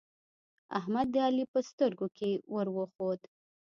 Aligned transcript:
احمد 0.79 1.07
د 1.13 1.15
علی 1.25 1.43
په 1.53 1.59
سترګو 1.69 2.07
کې 2.17 2.29
ور 2.53 2.67
وخوت 2.77 3.21